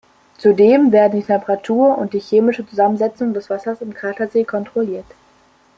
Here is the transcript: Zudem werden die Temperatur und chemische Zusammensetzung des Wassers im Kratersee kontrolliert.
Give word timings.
Zudem 0.39 0.91
werden 0.91 1.19
die 1.19 1.23
Temperatur 1.27 1.95
und 1.95 2.15
chemische 2.15 2.65
Zusammensetzung 2.65 3.35
des 3.35 3.51
Wassers 3.51 3.81
im 3.81 3.93
Kratersee 3.93 4.45
kontrolliert. 4.45 5.05